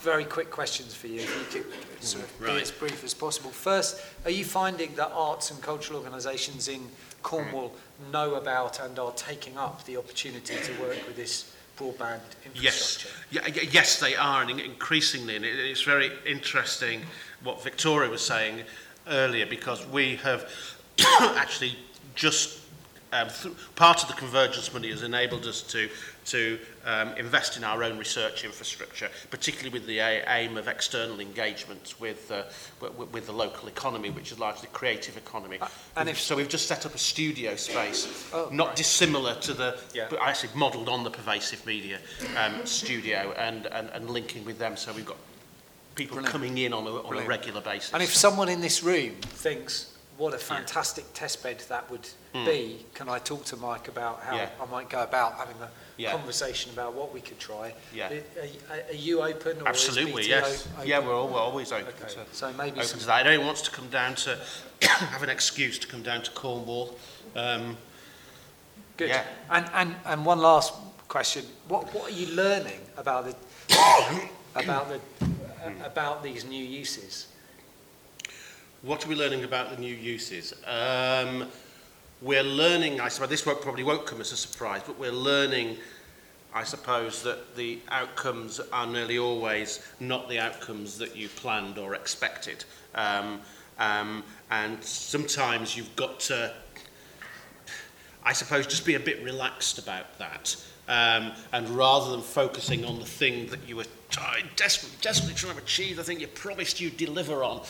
[0.00, 1.20] very quick questions for you.
[1.20, 3.50] If you could sort of be as brief as possible.
[3.50, 6.88] First, are you finding that arts and cultural organisations in
[7.22, 7.72] Cornwall
[8.10, 12.20] know about and are taking up the opportunity to work with this broadband
[12.54, 17.00] Yes, yeah, yes, they are, and increasingly, and it's very interesting
[17.42, 18.62] what Victoria was saying
[19.08, 20.50] earlier, because we have
[21.20, 21.76] actually
[22.14, 22.61] just
[23.12, 25.88] um, th- part of the convergence money has enabled us to
[26.24, 31.18] to um, invest in our own research infrastructure, particularly with the a- aim of external
[31.20, 32.44] engagement with uh,
[32.80, 35.58] w- with the local economy, which is largely creative economy.
[35.60, 38.76] Uh, and if- so, we've just set up a studio space, Oh, not right.
[38.76, 40.06] dissimilar to the, Yeah.
[40.10, 41.98] but actually modelled on the pervasive media
[42.36, 44.76] um, studio and, and, and linking with them.
[44.76, 45.16] So we've got
[45.96, 46.32] people Brilliant.
[46.32, 47.92] coming in on a, on a regular basis.
[47.92, 49.91] And if someone in this room thinks,
[50.22, 54.36] what a fantastic test bed that would be, can I talk to Mike about how.
[54.36, 54.50] Yeah.
[54.60, 56.12] I might go about having a Yeah.
[56.12, 57.74] conversation about what we could try?
[57.92, 58.08] Yeah.
[58.70, 59.58] Are, are- you open?
[59.66, 60.68] Absolutely, yes.
[60.76, 60.88] Open?
[60.88, 63.26] Yeah, we're, all, we're always open, Okay, to, so maybe open some, to that.
[63.26, 64.38] Anyone wants to come down to
[64.82, 66.96] have an excuse to come down to Cornwall.
[67.34, 67.76] Um,
[68.96, 69.08] good.
[69.08, 69.24] yeah.
[69.50, 70.72] And, and, and one last
[71.08, 71.44] question.
[71.66, 73.34] What, what are you learning about the,
[74.54, 75.00] about the,
[75.62, 75.80] Hmm.
[75.82, 77.28] about these new uses?
[78.82, 80.52] What are we learning about the new uses?
[80.66, 81.46] Um,
[82.20, 85.76] we're learning, I suppose, this won't, probably won't come as a surprise, but we're learning,
[86.52, 91.94] I suppose, that the outcomes are nearly always not the outcomes that you planned or
[91.94, 92.64] expected.
[92.96, 93.40] Um,
[93.78, 96.52] um, and sometimes you've got to,
[98.24, 100.56] I suppose, just be a bit relaxed about that.
[100.88, 103.86] Um, and rather than focusing on the thing that you were
[104.56, 107.60] desperately, desperately trying to achieve, the thing you promised you'd deliver on,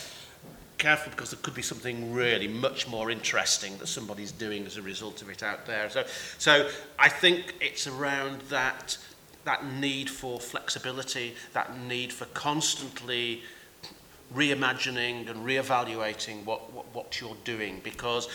[0.83, 4.81] careful because there could be something really much more interesting that somebody's doing as a
[4.81, 5.89] result of it out there.
[5.89, 6.03] So,
[6.37, 6.69] so
[6.99, 8.97] I think it's around that,
[9.45, 13.43] that need for flexibility, that need for constantly
[14.35, 18.27] reimagining and reevaluating what, what, what you're doing because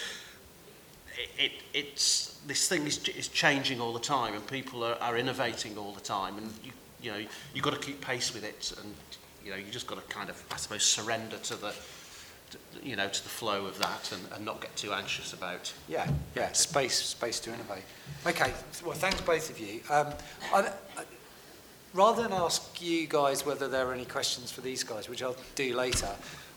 [1.18, 5.18] it, it, it's, this thing is, is changing all the time and people are, are
[5.18, 8.72] innovating all the time and you, you know, you've got to keep pace with it
[8.82, 8.94] and
[9.44, 11.74] you know, you just got to kind of, I suppose, surrender to the,
[12.82, 15.72] you know, to the flow of that and, and not get too anxious about.
[15.88, 17.84] Yeah, yeah, space, space to innovate.
[18.26, 18.52] Okay,
[18.84, 19.80] well, thanks both of you.
[19.90, 20.08] Um,
[20.52, 21.04] I, I,
[21.94, 25.36] rather than ask you guys whether there are any questions for these guys, which I'll
[25.54, 26.08] do later,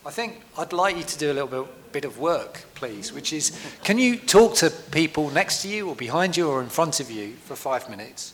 [0.05, 3.33] I think I'd like you to do a little bit, bit of work, please, which
[3.33, 6.99] is, can you talk to people next to you or behind you or in front
[6.99, 8.33] of you for five minutes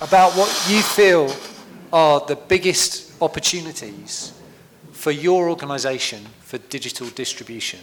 [0.00, 1.34] about what you feel
[1.92, 4.32] are the biggest opportunities
[5.04, 7.80] for your organisation for digital distribution?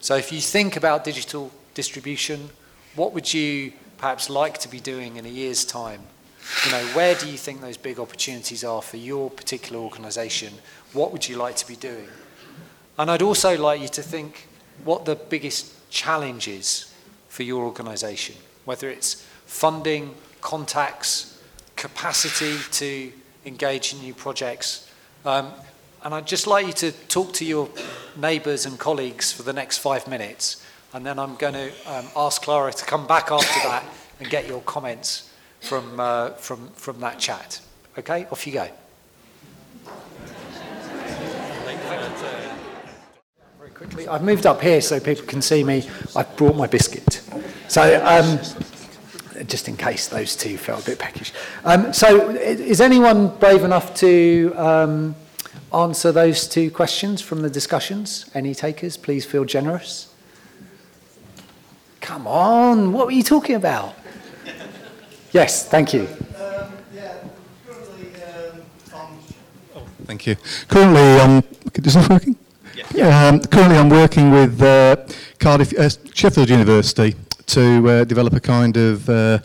[0.00, 2.50] So if you think about digital distribution,
[2.96, 6.00] what would you perhaps like to be doing in a year's time
[6.64, 10.52] You know, where do you think those big opportunities are for your particular organisation?
[10.92, 12.08] What would you like to be doing?
[12.98, 14.48] And I'd also like you to think
[14.84, 16.92] what the biggest challenge is
[17.28, 21.40] for your organisation, whether it's funding, contacts,
[21.76, 23.12] capacity to
[23.44, 24.90] engage in new projects.
[25.24, 25.52] Um,
[26.04, 27.68] and I'd just like you to talk to your
[28.16, 32.42] neighbours and colleagues for the next five minutes, and then I'm going to um, ask
[32.42, 33.84] Clara to come back after that
[34.20, 37.60] and get your comments from, uh, from, from that chat.
[37.98, 38.68] Okay, off you go.
[43.58, 45.88] Very quickly, I've moved up here so people can see me.
[46.14, 47.22] I've brought my biscuit.
[47.68, 48.38] So, um,
[49.46, 51.32] just in case those two felt a bit peckish.
[51.64, 55.14] Um, so, is anyone brave enough to um,
[55.72, 58.30] answer those two questions from the discussions?
[58.34, 58.96] Any takers?
[58.96, 60.12] Please feel generous.
[62.00, 63.94] Come on, what were you talking about?
[65.32, 66.08] Yes, thank you.
[66.38, 67.16] Um, yeah,
[67.66, 68.62] currently um,
[68.94, 69.18] on.
[69.76, 70.36] Oh, thank you.
[70.68, 71.44] Currently, um,
[71.74, 72.36] is this working?
[72.94, 73.28] Yeah.
[73.28, 74.96] Um, currently, I'm working with uh,
[75.38, 77.14] Cardiff, uh, Sheffield University
[77.46, 79.38] to uh, develop a kind of uh,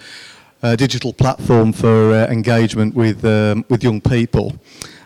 [0.62, 4.56] uh, digital platform for uh, engagement with um, with young people,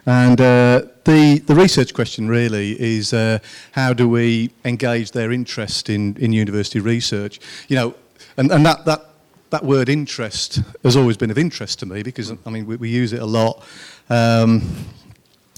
[0.08, 3.40] and uh, the the research question really is uh,
[3.74, 7.40] how do we engage their interest in in university research?
[7.68, 7.96] You know,
[8.38, 9.06] and, and that that
[9.50, 12.90] that word interest has always been of interest to me because I mean we, we
[12.90, 13.64] use it a lot.
[14.10, 14.86] Um,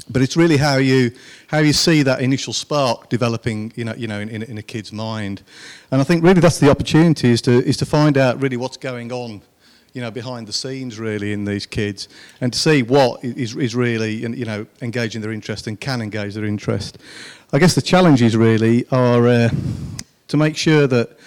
[0.10, 1.12] but it's really how you
[1.48, 4.64] how you see that initial spark developing, you know, you know, in, in, in a
[4.64, 5.44] kid's mind,
[5.92, 8.78] and I think really that's the opportunity is to is to find out really what's
[8.78, 9.44] going on,
[9.94, 12.08] you know, behind the scenes really in these kids,
[12.42, 16.34] and to see what is is really you know engaging their interest and can engage
[16.34, 16.98] their interest.
[17.52, 19.50] I guess the challenges really are uh,
[20.28, 21.18] to make sure that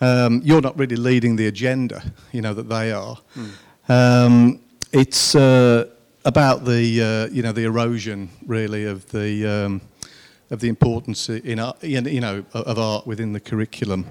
[0.00, 3.18] um, you're not really leading the agenda, you know, that they are.
[3.36, 3.50] Mm.
[3.88, 4.60] Um,
[4.92, 5.86] it's uh,
[6.24, 9.80] about the, uh, you know, the erosion really of the, um,
[10.50, 14.06] of the importance in, art, you know, of art within the curriculum.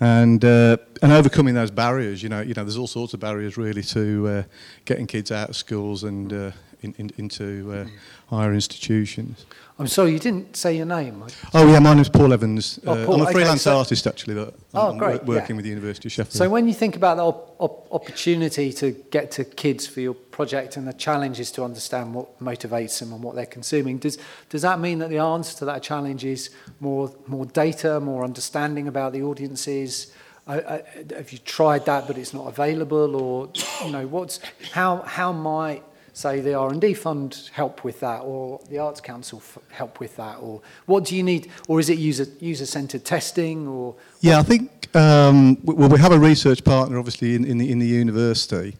[0.00, 3.58] And, uh, and overcoming those barriers, you know, you know, there's all sorts of barriers
[3.58, 4.42] really to uh,
[4.86, 6.50] getting kids out of schools and uh,
[6.82, 7.86] in, in, into uh,
[8.34, 9.46] higher institutions.
[9.78, 11.24] I'm sorry, you didn't say your name.
[11.54, 12.78] Oh yeah, my name's Paul Evans.
[12.86, 15.56] Oh, Paul, I'm a okay, freelance so- artist actually, but Oh, I'm great, working yeah.
[15.56, 16.34] with the University of Sheffield.
[16.34, 20.12] So when you think about the op- op- opportunity to get to kids for your
[20.14, 24.18] project and the challenge is to understand what motivates them and what they're consuming, does,
[24.50, 28.86] does that mean that the answer to that challenge is more, more data, more understanding
[28.86, 30.12] about the audiences?
[30.46, 30.78] Uh, uh,
[31.16, 33.50] have you tried that but it's not available or
[33.84, 34.40] you know what's
[34.72, 39.58] how how might say the R&D fund help with that or the Arts Council f-
[39.70, 43.66] help with that or what do you need or is it user user centered testing
[43.66, 47.70] or Yeah, I think um, well, we have a research partner, obviously, in, in, the,
[47.70, 48.76] in the university.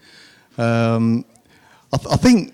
[0.59, 1.25] Um,
[1.93, 2.53] I, th- I think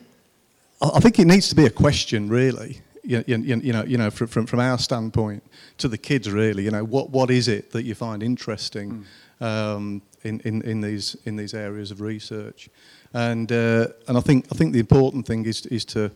[0.83, 2.83] I think it needs to be a question, really.
[3.03, 5.43] You, you, you know, you know, from, from from our standpoint
[5.79, 6.65] to the kids, really.
[6.65, 9.07] You know, what what is it that you find interesting
[9.41, 12.69] um, in, in, in these in these areas of research?
[13.17, 16.11] And uh, and I think I think the important thing is is to,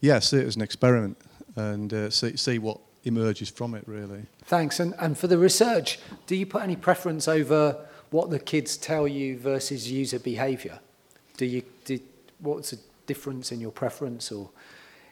[0.00, 1.18] yeah, see it as an experiment
[1.54, 4.24] and uh, see see what emerges from it, really.
[4.44, 4.80] Thanks.
[4.80, 9.06] And, and for the research, do you put any preference over what the kids tell
[9.06, 10.78] you versus user behaviour?
[11.36, 12.00] Do you, do,
[12.38, 14.48] what's the difference in your preference or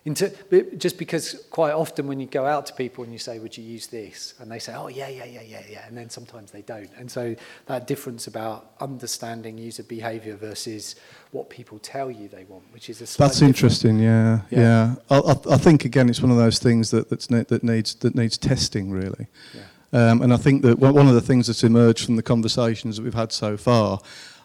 [0.06, 0.30] into,
[0.76, 3.64] just because quite often when you go out to people and you say, would you
[3.64, 4.34] use this?
[4.38, 5.86] And they say, oh, yeah, yeah, yeah, yeah, yeah.
[5.86, 6.90] And then sometimes they don't.
[6.98, 7.34] And so
[7.66, 10.96] that difference about understanding user behaviour versus
[11.30, 13.98] what people tell you they want, which is a That's interesting.
[13.98, 14.94] Yeah, Yeah.
[15.10, 15.22] yeah.
[15.22, 18.14] I, I, think again, it's one of those things that that's ne- that needs that
[18.14, 19.26] needs testing really.
[19.54, 20.10] Yeah.
[20.10, 23.04] Um, and I think that one of the things that's emerged from the conversations that
[23.04, 24.00] we've had so far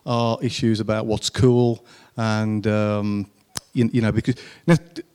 [0.05, 1.85] are issues about what's cool
[2.17, 3.29] and um,
[3.73, 4.35] you, you know because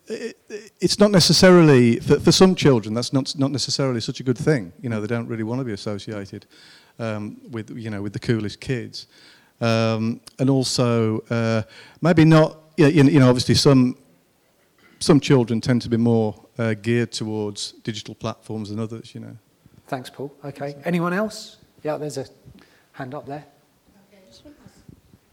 [0.09, 4.39] it- it's not necessarily for, for some children that's not not necessarily such a good
[4.39, 4.73] thing.
[4.83, 6.47] You know, they don't really want to be associated
[6.99, 9.07] um, with you know with the coolest kids,
[9.61, 11.63] um, and also uh,
[12.01, 12.57] maybe not.
[12.77, 13.97] Yeah, you you know, obviously some
[15.01, 19.15] some children tend to be more uh, geared towards digital platforms than others.
[19.15, 19.37] You know.
[19.87, 20.31] Thanks, Paul.
[20.45, 20.75] Okay.
[20.85, 21.57] Anyone else?
[21.83, 22.27] Yeah, there's a
[22.93, 23.45] hand up there.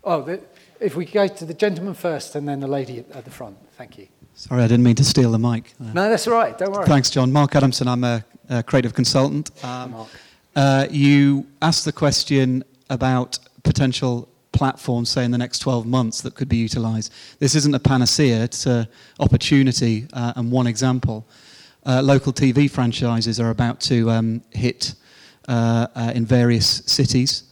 [0.03, 0.41] Oh, the,
[0.79, 3.55] if we go to the gentleman first and then the lady at- at the front.
[3.77, 4.07] Thank you.
[4.33, 5.73] Sorry, I didn't mean to steal the mic.
[5.79, 6.57] Uh, No, that's all right.
[6.57, 6.85] Don't worry.
[6.85, 7.31] Thanks, Jon.
[7.31, 9.51] Mark Adamson, I'm a, a creative consultant.
[9.63, 10.09] Um, Mark.
[10.55, 16.35] uh, you asked the question about potential platforms, say, in the next 12 months that
[16.35, 17.13] could be utilised.
[17.39, 18.87] This isn't a panacea, it's an
[19.19, 21.25] opportunity uh, and one example.
[21.85, 24.93] Uh, local TV franchises are about to um, hit
[25.47, 27.43] uh, uh, in various cities.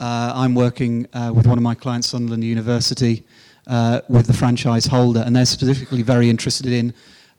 [0.00, 3.24] Uh, I'm working uh, with one of my clients, Sunderland University,
[3.66, 6.92] uh, with the franchise holder, and they're specifically very interested in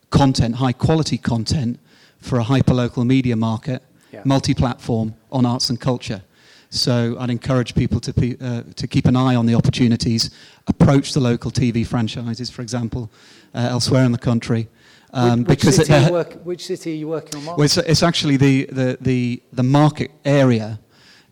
[0.10, 1.80] content, high quality content
[2.20, 4.22] for a hyperlocal media market, Yeah.
[4.26, 6.22] multi-platform on arts and culture.
[6.70, 10.30] So I'd encourage people to, pe- uh, to keep an eye on the opportunities,
[10.68, 13.10] approach the local TV franchises, for example,
[13.54, 14.68] uh, elsewhere in the country.
[15.14, 17.78] um, which, because it- city you work, which city are you working on, well, it's,
[17.78, 20.78] it's actually the, the, the, the market area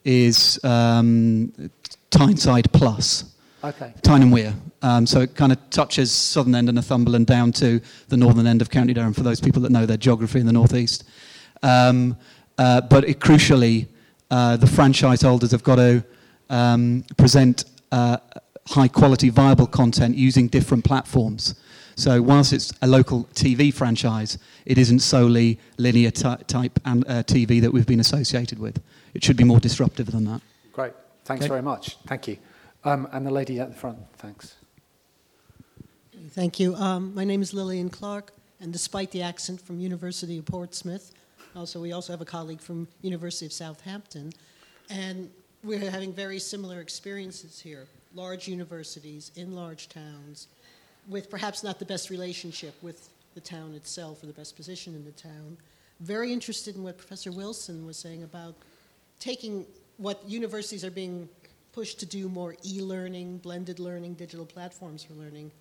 [0.05, 1.51] is um,
[2.09, 3.25] Tyneside Plus,
[3.63, 3.93] okay.
[4.01, 4.53] Tyne and Wear.
[4.81, 8.61] Um, so it kind of touches southern end of Northumberland down to the northern end
[8.61, 11.03] of County Durham for those people that know their geography in the northeast.
[11.61, 12.17] Um,
[12.57, 13.87] uh, but it, crucially,
[14.29, 16.03] uh, the franchise holders have got to
[16.49, 18.17] um, present uh,
[18.67, 21.55] high quality, viable content using different platforms.
[21.95, 27.23] So whilst it's a local TV franchise, it isn't solely linear ty- type and, uh,
[27.23, 28.81] TV that we've been associated with.
[29.13, 30.41] It should be more disruptive than that.
[30.71, 30.93] Great.
[31.23, 31.49] Thanks Okay.
[31.49, 31.97] very much.
[32.07, 32.37] Thank you.
[32.85, 34.55] Um, and the lady at the front, thanks.
[36.31, 36.75] Thank you.
[36.75, 41.13] Um, my name is Lillian Clark, and despite the accent from University of Portsmouth,
[41.55, 44.33] also we also have a colleague from University of Southampton,
[44.89, 45.29] and
[45.63, 47.87] we're having very similar experiences here.
[48.15, 50.47] Large universities in large towns,
[51.07, 55.05] with perhaps not the best relationship with the town itself or the best position in
[55.05, 55.57] the town.
[56.01, 58.55] Very interested in what Professor Wilson was saying about
[59.19, 59.65] taking
[59.97, 61.29] what universities are being
[61.73, 65.51] pushed to do more e-learning, blended learning, digital platforms for learning,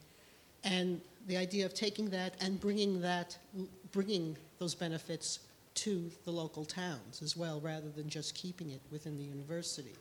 [0.62, 3.37] and the idea of taking that and bringing that,
[3.90, 5.40] bringing those benefits
[5.75, 9.94] to the local towns as well, rather than just keeping it within the university.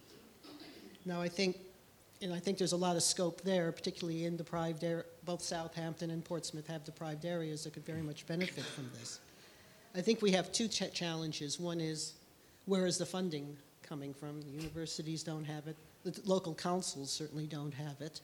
[1.05, 1.57] Now, I think,
[2.21, 5.05] and I think there's a lot of scope there, particularly in deprived areas.
[5.23, 9.19] Both Southampton and Portsmouth have deprived areas that could very much benefit from this.
[9.95, 11.59] I think we have two ch- challenges.
[11.59, 12.13] One is
[12.65, 14.41] where is the funding coming from?
[14.41, 15.75] The universities don't have it.
[16.03, 18.21] The local councils certainly don't have it.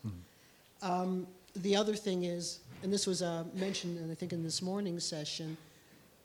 [0.82, 4.62] Um, the other thing is, and this was uh, mentioned, and I think in this
[4.62, 5.58] morning's session,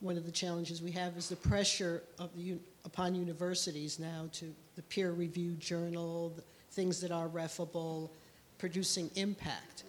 [0.01, 4.29] one of the challenges we have is the pressure of the, un- upon universities now
[4.33, 8.11] to the peer-reviewed journal, the things that are refable,
[8.59, 9.85] producing impact.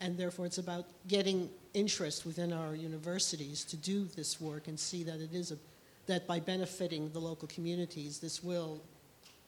[0.00, 5.02] And therefore, it's about getting interest within our universities to do this work and see
[5.04, 5.58] that it is a,
[6.06, 8.80] that by benefiting the local communities, this will,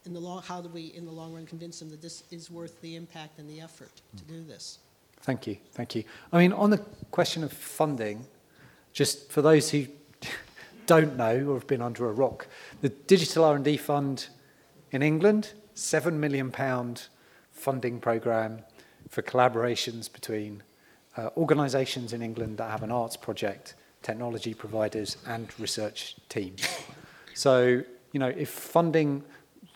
[0.07, 2.51] in the long, how do we, in the long run, convince them that this is
[2.51, 4.79] worth the impact and the effort to do this?
[5.23, 5.57] Thank you.
[5.73, 6.05] Thank you.
[6.33, 6.79] I mean, on the
[7.11, 8.27] question of funding,
[8.92, 9.87] just for those who
[10.87, 12.47] don't know or have been under a rock,
[12.81, 14.29] the Digital R&D Fund
[14.92, 17.09] in England, 7 million pound
[17.51, 18.61] funding program
[19.09, 20.62] for collaborations between
[21.16, 26.66] uh, organisations in England that have an arts project, technology providers and research teams.
[27.35, 29.23] So, you know, if funding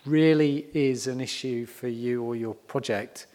[0.06, 3.26] really is an issue for you or your project,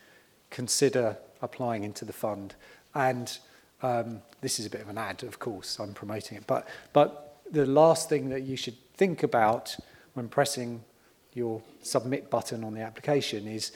[0.50, 2.56] consider applying into the fund.
[2.94, 3.38] And
[3.82, 6.48] um, this is a bit of an ad, of course, I'm promoting it.
[6.48, 9.76] But, but the last thing that you should think about
[10.14, 10.84] when pressing
[11.34, 13.72] your submit button on the application is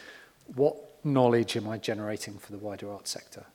[0.56, 3.46] what knowledge am I generating for the wider arts sector?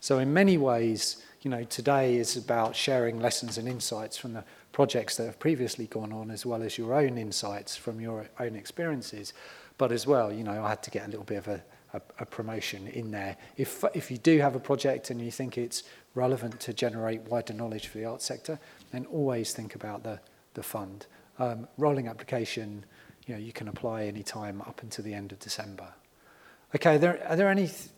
[0.00, 4.44] So in many ways, you know, today is about sharing lessons and insights from the
[4.72, 8.54] projects that have previously gone on, as well as your own insights from your own
[8.54, 9.32] experiences.
[9.78, 11.62] But as well, you know, I had to get a little bit of a,
[11.94, 13.36] a, a promotion in there.
[13.56, 15.82] If, if you do have a project and you think it's
[16.14, 18.58] relevant to generate wider knowledge for the arts sector,
[18.92, 20.20] then always think about the,
[20.54, 21.06] the fund.
[21.38, 22.84] Um, rolling application,
[23.26, 25.88] you know, you can apply any time up until the end of December.
[26.74, 27.66] Okay, there, are there any...
[27.66, 27.88] Th-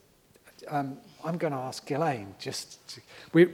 [0.68, 2.86] um, I'm going to ask Ghislaine, just...
[2.94, 3.00] To,
[3.32, 3.48] we,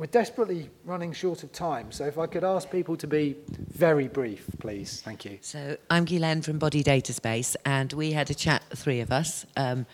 [0.00, 4.08] we're desperately running short of time, so if I could ask people to be very
[4.08, 5.02] brief, please.
[5.02, 5.36] Thank you.
[5.42, 9.12] So I'm Ghislaine from Body Data Space, and we had a chat, the three of
[9.12, 9.84] us, um,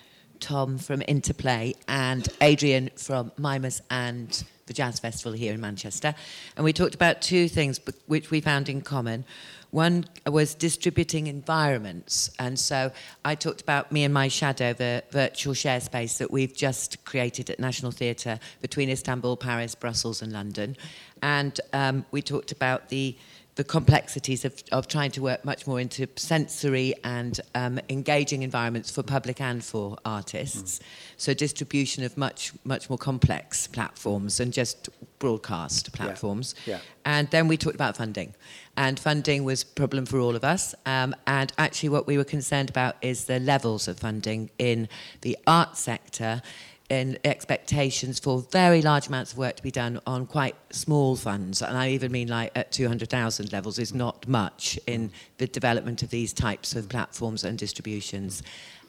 [0.40, 6.14] Tom from Interplay and Adrian from Mimas and the Jazz Festival here in Manchester.
[6.56, 9.24] And we talked about two things which we found in common.
[9.70, 12.30] One was distributing environments.
[12.38, 12.92] And so
[13.24, 17.50] I talked about me and my shadow, the virtual share space that we've just created
[17.50, 20.76] at National Theatre between Istanbul, Paris, Brussels, and London.
[21.22, 23.16] And um, we talked about the
[23.56, 28.90] the complexities of, of trying to work much more into sensory and um, engaging environments
[28.90, 30.78] for public and for artists.
[30.78, 30.82] Mm.
[31.16, 36.54] So distribution of much much more complex platforms than just broadcast platforms.
[36.66, 36.74] Yeah.
[36.74, 36.80] Yeah.
[37.06, 38.34] And then we talked about funding,
[38.76, 40.74] and funding was a problem for all of us.
[40.84, 44.88] Um, and actually, what we were concerned about is the levels of funding in
[45.22, 46.42] the art sector
[46.88, 51.62] in expectations for very large amounts of work to be done on quite small funds,
[51.62, 56.10] and I even mean like at 200,000 levels is not much in the development of
[56.10, 58.42] these types of platforms and distributions.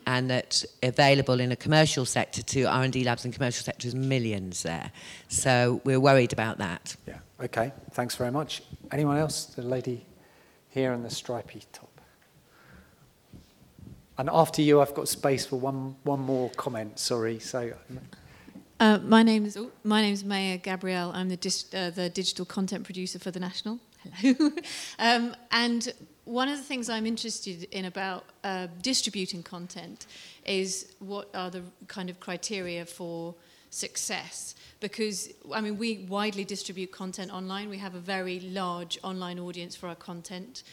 [0.05, 4.89] And that available in a commercial sector to R&D labs and commercial sectors, millions there.
[5.27, 6.95] So we're worried about that.
[7.05, 7.17] Yeah.
[7.41, 7.73] Okay.
[7.91, 8.63] Thanks very much.
[8.93, 9.47] Anyone else?
[9.47, 10.05] The lady
[10.69, 11.96] here in the stripy top.
[14.17, 16.99] And after you, I've got space for one, one more comment.
[16.99, 17.39] Sorry.
[17.39, 17.73] So,
[18.79, 21.11] Uh, my name is my name is Maya Gabrielle.
[21.15, 23.79] I'm the dis, uh, the digital content producer for the National.
[24.13, 24.51] Hello.
[24.99, 25.93] um, and
[26.25, 30.05] one of the things I'm interested in about uh, distributing content
[30.45, 33.33] is what are the kind of criteria for
[33.69, 37.69] success because I mean we widely distribute content online.
[37.69, 40.63] We have a very large online audience for our content.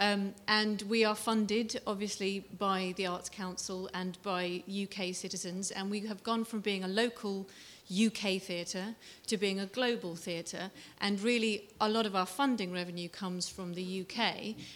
[0.00, 5.70] Um, and we are funded, obviously, by the Arts Council and by UK citizens.
[5.70, 7.46] And we have gone from being a local
[7.92, 8.94] UK theatre
[9.26, 10.70] to being a global theatre.
[11.02, 14.18] And really, a lot of our funding revenue comes from the UK.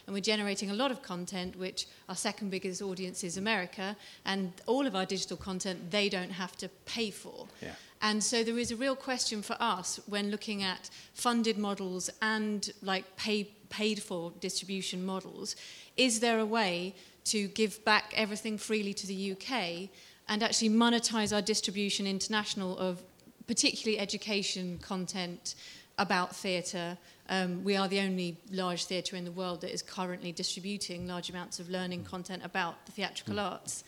[0.07, 3.97] And we're generating a lot of content, which our second biggest audience is America.
[4.27, 7.47] And all of our digital content, they don't have to pay for.
[7.63, 7.73] Yeah.
[8.03, 12.71] And so there is a real question for us when looking at funded models and
[12.83, 15.57] like pay, paid for distribution models.
[15.97, 16.95] Is there a way
[17.25, 19.91] to give back everything freely to the UK
[20.29, 23.03] and actually monetize our distribution international of
[23.47, 25.57] particularly education content
[25.99, 26.97] about theatre?
[27.29, 31.31] Um, we are the only large theatre in the world that is currently distributing large
[31.31, 33.83] amounts of learning content about the theatrical arts.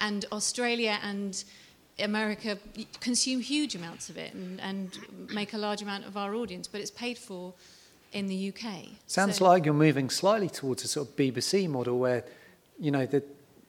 [0.00, 1.42] And Australia and
[1.98, 2.58] America
[3.00, 4.98] consume huge amounts of it and, and
[5.32, 7.54] make a large amount of our audience, but it's paid for
[8.12, 8.88] in the UK.
[9.06, 12.24] Sounds So- like you're moving slightly towards a sort of BBC model where,
[12.78, 13.22] you know, the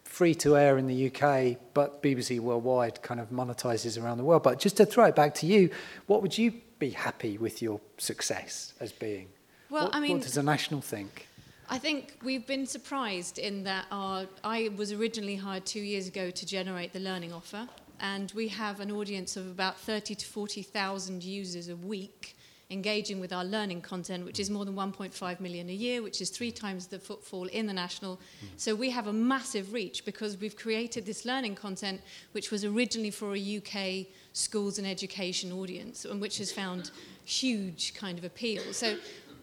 [0.04, 4.44] free to air in the UK, but BBC worldwide kind of monetizes around the world.
[4.44, 5.70] But just to throw it back to you,
[6.08, 9.30] what would you be happy with your success as being?
[9.70, 11.28] Well, what, I mean- what does the national think?
[11.70, 16.30] I think we've been surprised in that our, I was originally hired two years ago
[16.30, 17.70] to generate the learning offer,
[18.02, 22.36] and we have an audience of about 30 to 40,000 users a week
[22.72, 26.30] engaging with our learning content, which is more than 1.5 million a year, which is
[26.30, 28.16] three times the footfall in the national.
[28.16, 28.48] Mm.
[28.58, 32.02] So we have a massive reach because we've created this learning content,
[32.32, 36.92] which was originally for a UK schools and education audience, and which has found
[37.26, 38.62] huge kind of appeal.
[38.72, 38.98] So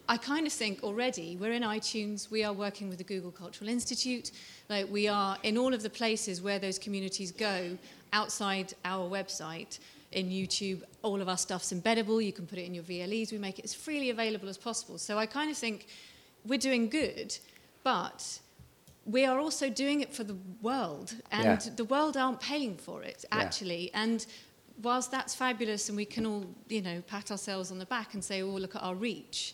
[0.07, 3.69] I kind of think already we're in iTunes, we are working with the Google Cultural
[3.69, 4.31] Institute,
[4.67, 7.77] like we are in all of the places where those communities go
[8.11, 9.77] outside our website.
[10.11, 12.23] In YouTube, all of our stuff's embeddable.
[12.23, 13.31] You can put it in your VLEs.
[13.31, 14.97] We make it as freely available as possible.
[14.97, 15.87] So I kind of think
[16.45, 17.37] we're doing good,
[17.83, 18.39] but
[19.05, 21.73] we are also doing it for the world, and Yeah.
[21.75, 23.39] the world aren't paying for it Yeah.
[23.39, 23.91] actually.
[23.93, 24.25] And
[24.81, 28.23] whilst that's fabulous, and we can all you know pat ourselves on the back and
[28.23, 29.53] say, "Oh, look at our reach,"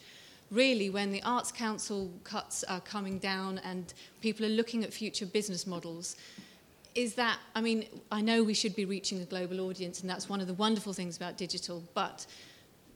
[0.52, 5.26] really, when the Arts Council cuts are coming down and people are looking at future
[5.26, 6.16] business models,
[6.96, 10.30] is that, I mean, I know we should be reaching a global audience, and that's
[10.30, 12.26] one of the wonderful things about digital, but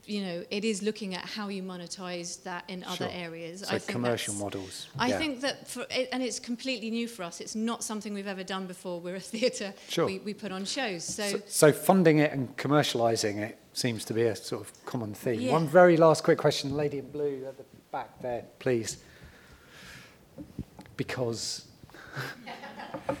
[0.06, 3.60] you know, it is looking at how you monetize that in other areas.
[3.60, 4.88] So I think commercial that's- models.
[4.98, 5.18] I yeah.
[5.18, 7.40] think that, for, it, and it's completely new for us.
[7.40, 8.98] It's not something we've ever done before.
[8.98, 9.72] We're a theatre.
[9.88, 10.06] Sure.
[10.06, 11.04] We, we put on shows.
[11.04, 15.14] So, So, so funding it and commercialising it seems to be a sort of common
[15.14, 15.40] theme.
[15.42, 15.52] Yeah.
[15.52, 18.96] One very last quick question, lady in blue at the back there, please.
[20.96, 21.66] Because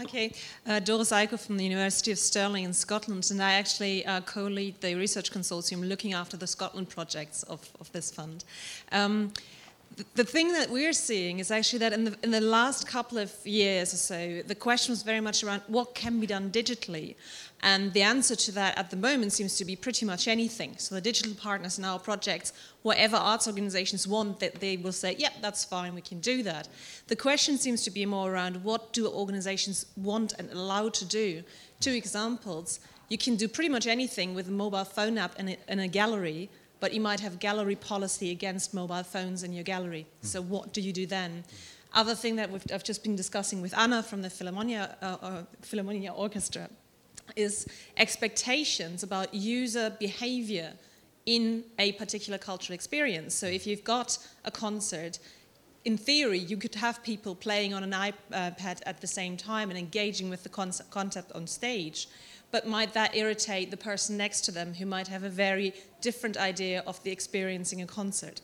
[0.00, 0.32] Okay,
[0.64, 4.80] uh, Doris Eikhof from the University of Stirling in Scotland, and I actually uh, co-lead
[4.80, 8.44] the research consortium looking after the Scotland projects of, of this fund.
[8.92, 9.32] Um,
[9.96, 13.18] th- the thing that we're seeing is actually that in the, in the last couple
[13.18, 17.16] of years or so, the question was very much around what can be done digitally.
[17.62, 20.74] And the answer to that at the moment seems to be pretty much anything.
[20.78, 22.52] So the digital partners in our projects,
[22.82, 26.68] whatever arts organizations want, that they will say, yep, that's fine, we can do that.
[27.08, 31.42] The question seems to be more around what do organizations want and allow to do.
[31.80, 32.78] Two examples.
[33.08, 36.50] You can do pretty much anything with a mobile phone app in a, a gallery,
[36.78, 40.06] but you might have gallery policy against mobile phones in your gallery.
[40.22, 41.42] So what do you do then?
[41.92, 45.42] Other thing that we've, I've just been discussing with Anna from the Philharmonia, uh, uh,
[45.62, 46.68] Philharmonia Orchestra
[47.36, 47.66] is
[47.96, 50.72] expectations about user behavior
[51.26, 53.34] in a particular cultural experience.
[53.34, 55.18] So if you've got a concert,
[55.84, 59.78] in theory, you could have people playing on an iPad at the same time and
[59.78, 62.08] engaging with the concept, concept on stage.
[62.50, 66.36] But might that irritate the person next to them who might have a very different
[66.36, 68.40] idea of the experiencing a concert?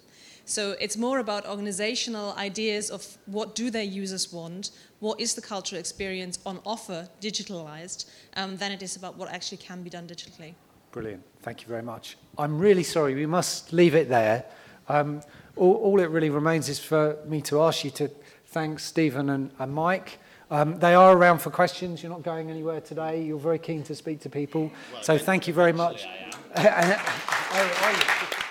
[0.46, 4.70] So it's more about organizational ideas of what do their users want,
[5.00, 9.58] what is the cultural experience on offer digitalized, um, than it is about what actually
[9.58, 10.54] can be done digitally.
[10.92, 11.22] Brilliant.
[11.42, 12.16] Thank you very much.
[12.38, 13.14] I'm really sorry.
[13.14, 14.44] We must leave it there.
[14.88, 15.22] Um,
[15.56, 18.10] all, all it really remains is for me to ask you to
[18.48, 20.18] thank Stephen and, and Mike.
[20.50, 22.02] Um, they are around for questions.
[22.02, 23.22] You're not going anywhere today.
[23.22, 24.70] You're very keen to speak to people.
[24.92, 26.06] Well, so thank you very much.